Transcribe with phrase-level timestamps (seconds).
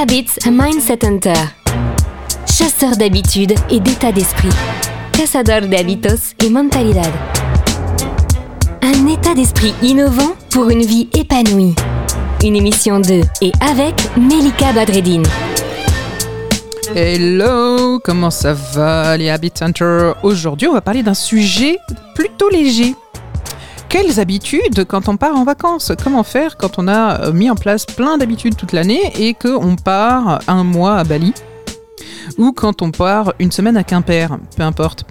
[0.00, 1.34] Habits Mindset Hunter.
[2.46, 4.48] Chasseur d'habitudes et d'état d'esprit.
[5.12, 7.12] Cazador de hábitos y mentalidad.
[8.80, 11.74] Un état d'esprit innovant pour une vie épanouie.
[12.42, 15.26] Une émission de et avec Melika Badreddine.
[16.94, 20.16] Hello, comment ça va les Habit Hunters?
[20.22, 21.78] Aujourd'hui, on va parler d'un sujet
[22.14, 22.94] plutôt léger.
[23.92, 25.92] Quelles habitudes quand on part en vacances?
[26.02, 29.76] Comment faire quand on a euh, mis en place plein d'habitudes toute l'année et qu'on
[29.76, 31.34] part un mois à Bali?
[32.38, 35.04] Ou quand on part une semaine à Quimper, peu importe.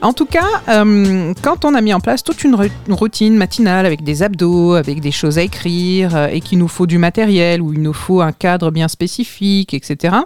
[0.00, 2.56] En tout cas, euh, quand on a mis en place toute une,
[2.88, 6.86] routine matinale avec des abdos, avec des choses à écrire, euh, et qu'il nous faut
[6.86, 10.16] du matériel, ou il nous faut un cadre bien spécifique, etc.,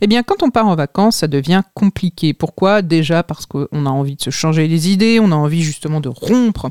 [0.00, 2.34] eh bien, quand on part en vacances, ça devient compliqué.
[2.34, 2.82] Pourquoi?
[2.82, 6.08] Déjà parce qu'on a envie de se changer les idées, on a envie justement de
[6.08, 6.70] rompre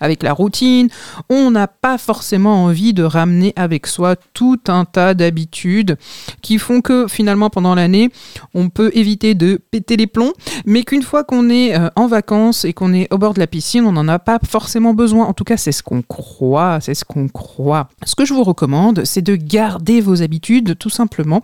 [0.00, 0.88] avec la routine,
[1.28, 5.96] on n'a pas forcément envie de ramener avec soi tout un tas d'habitudes
[6.40, 8.10] qui font que finalement, pendant l'année,
[8.54, 10.32] on peut éviter de péter les plombs,
[10.66, 13.46] mais qu'une fois qu'on est euh, en vacances et qu'on est au bord de la
[13.46, 15.26] piscine, on n'en a pas forcément besoin.
[15.26, 17.88] En tout cas, c'est ce qu'on croit, c'est ce qu'on croit.
[18.04, 21.42] Ce que je vous recommande, c'est de garder vos habitudes tout simplement,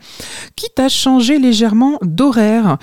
[0.57, 2.79] quitte à changer légèrement d'horaire.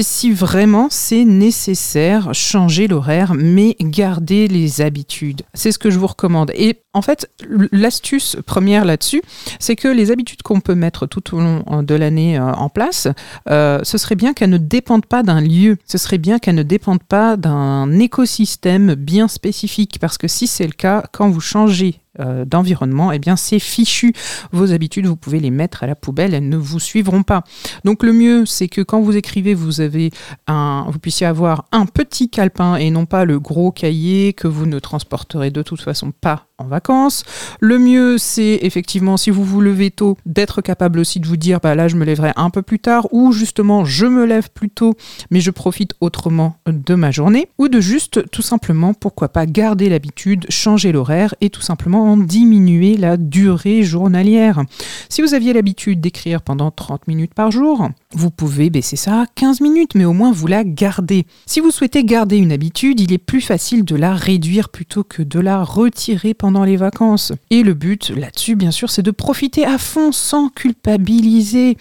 [0.00, 5.42] Si vraiment c'est nécessaire, changer l'horaire, mais garder les habitudes.
[5.54, 6.50] C'est ce que je vous recommande.
[6.54, 7.30] Et en fait,
[7.72, 9.22] l'astuce première là-dessus,
[9.58, 12.68] c'est que les habitudes qu'on peut mettre tout au long euh, de l'année euh, en
[12.68, 13.08] place,
[13.46, 15.76] ce serait bien qu'elles ne dépendent pas d'un lieu.
[15.86, 20.66] Ce serait bien qu'elles ne dépendent pas d'un écosystème bien spécifique, parce que si c'est
[20.66, 24.12] le cas, quand vous changez euh, d'environnement, eh bien c'est fichu.
[24.52, 27.44] Vos habitudes, vous pouvez les mettre à la poubelle, elles ne vous suivront pas.
[27.84, 30.10] Donc le mieux, c'est que quand vous écrivez, vous avez
[30.46, 34.66] un, vous puissiez avoir un petit calepin et non pas le gros cahier que vous
[34.66, 37.24] ne transporterez de toute façon pas en vacances.
[37.58, 41.58] Le mieux, c'est effectivement, si vous vous levez tôt, d'être capable aussi de vous dire,
[41.60, 44.70] bah là, je me lèverai un peu plus tard, ou justement, je me lève plus
[44.70, 44.94] tôt,
[45.30, 49.88] mais je profite autrement de ma journée, ou de juste, tout simplement, pourquoi pas garder
[49.88, 54.62] l'habitude, changer l'horaire et tout simplement diminuer la durée journalière.
[55.08, 59.26] Si vous aviez l'habitude d'écrire pendant 30 minutes par jour, vous pouvez baisser ça à
[59.26, 61.26] 15 minutes, mais au moins vous la gardez.
[61.46, 65.22] Si vous souhaitez garder une habitude, il est plus facile de la réduire plutôt que
[65.22, 67.32] de la retirer pendant les vacances.
[67.50, 71.76] Et le but là-dessus, bien sûr, c'est de profiter à fond sans culpabiliser.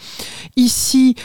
[0.55, 1.15] Ici,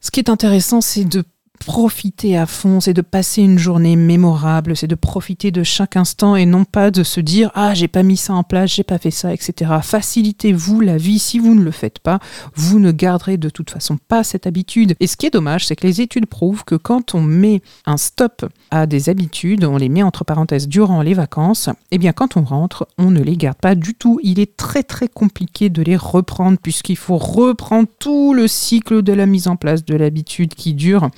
[0.00, 1.24] ce qui est intéressant, c'est de
[1.60, 6.34] profiter à fond, c'est de passer une journée mémorable, c'est de profiter de chaque instant
[6.34, 8.98] et non pas de se dire ah j'ai pas mis ça en place, j'ai pas
[8.98, 9.70] fait ça, etc.
[9.82, 11.18] Facilitez-vous la vie.
[11.18, 12.18] Si vous ne le faites pas,
[12.54, 14.96] vous ne garderez de toute façon pas cette habitude.
[15.00, 17.98] Et ce qui est dommage, c'est que les études prouvent que quand on met un
[17.98, 22.12] stop à des habitudes, on les met entre parenthèses durant les vacances, et eh bien
[22.12, 24.18] quand on rentre, on ne les garde pas du tout.
[24.22, 29.12] Il est très très compliqué de les reprendre puisqu'il faut reprendre tout le cycle de
[29.12, 31.10] la mise en place de l'habitude qui dure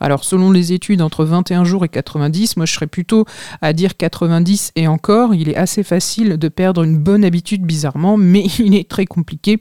[0.00, 3.24] alors selon les études, entre 21 jours et 90, moi je serais plutôt
[3.62, 8.16] à dire 90 et encore, il est assez facile de perdre une bonne habitude bizarrement,
[8.16, 9.60] mais il est très compliqué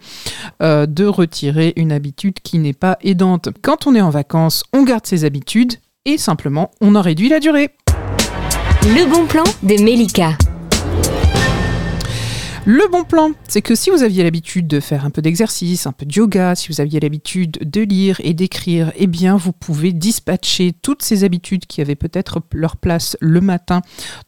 [0.61, 3.49] euh, de retirer une habitude qui n'est pas aidante.
[3.61, 5.73] Quand on est en vacances, on garde ses habitudes
[6.05, 7.71] et simplement on en réduit la durée.
[8.83, 10.37] Le bon plan de Melika.
[12.69, 15.93] Le bon plan, c'est que si vous aviez l'habitude de faire un peu d'exercice, un
[15.93, 19.93] peu de yoga, si vous aviez l'habitude de lire et d'écrire, eh bien vous pouvez
[19.93, 23.79] dispatcher toutes ces habitudes qui avaient peut-être leur place le matin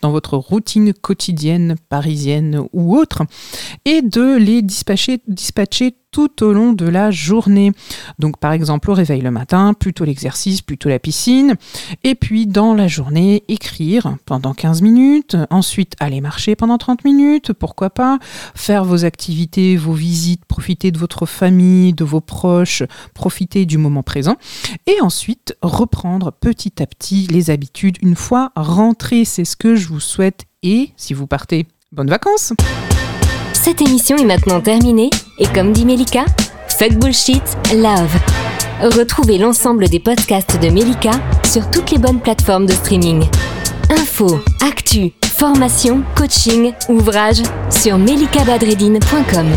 [0.02, 3.24] dans votre routine quotidienne parisienne ou autre
[3.84, 7.72] et de les dispatcher, dispatcher tout au long de la journée.
[8.18, 11.56] Donc par exemple au réveil le matin, plutôt l'exercice, plutôt la piscine,
[12.04, 17.54] et puis dans la journée, écrire pendant 15 minutes, ensuite aller marcher pendant 30 minutes,
[17.54, 18.20] pourquoi pas,
[18.56, 22.84] faire vos activités, vos visites, profiter de votre famille, de vos proches,
[23.14, 24.38] profiter du moment présent,
[24.88, 29.26] et ensuite reprendre petit à petit les habitudes une fois rentré.
[29.26, 32.54] C'est ce que je vous souhaite, et si vous partez, bonnes vacances.
[33.54, 36.26] Cette émission est maintenant terminée et comme dit Melika,
[36.68, 37.44] fuck bullshit,
[37.74, 38.14] love.
[38.82, 41.12] Retrouvez l'ensemble des podcasts de Melika
[41.46, 43.26] sur toutes les bonnes plateformes de streaming.
[43.90, 49.48] Info, actu, formation, coaching, ouvrages sur melikabadredine.com.